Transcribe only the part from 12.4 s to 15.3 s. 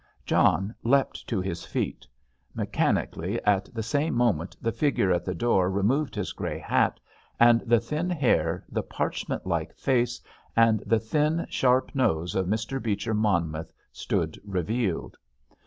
Mr. Beecher Monmouth stood revealed.